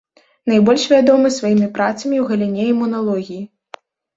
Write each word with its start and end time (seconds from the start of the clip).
Найбольш 0.51 0.85
вядомы 0.93 1.31
сваімі 1.35 1.67
працамі 1.77 2.17
ў 2.23 2.27
галіне 2.33 2.63
імуналогіі. 2.73 3.41